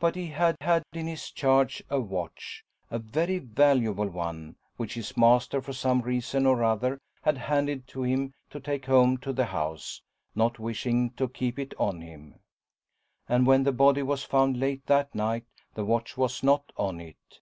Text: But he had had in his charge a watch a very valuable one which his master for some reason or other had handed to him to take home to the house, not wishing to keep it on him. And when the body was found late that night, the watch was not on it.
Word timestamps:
But 0.00 0.16
he 0.16 0.26
had 0.26 0.56
had 0.62 0.82
in 0.92 1.06
his 1.06 1.30
charge 1.30 1.80
a 1.88 2.00
watch 2.00 2.64
a 2.90 2.98
very 2.98 3.38
valuable 3.38 4.08
one 4.08 4.56
which 4.76 4.94
his 4.94 5.16
master 5.16 5.62
for 5.62 5.72
some 5.72 6.00
reason 6.02 6.44
or 6.44 6.64
other 6.64 6.98
had 7.22 7.38
handed 7.38 7.86
to 7.86 8.02
him 8.02 8.32
to 8.50 8.58
take 8.58 8.86
home 8.86 9.16
to 9.18 9.32
the 9.32 9.44
house, 9.44 10.02
not 10.34 10.58
wishing 10.58 11.10
to 11.10 11.28
keep 11.28 11.56
it 11.56 11.72
on 11.78 12.00
him. 12.00 12.40
And 13.28 13.46
when 13.46 13.62
the 13.62 13.70
body 13.70 14.02
was 14.02 14.24
found 14.24 14.58
late 14.58 14.84
that 14.86 15.14
night, 15.14 15.44
the 15.74 15.84
watch 15.84 16.16
was 16.16 16.42
not 16.42 16.72
on 16.76 16.98
it. 17.00 17.38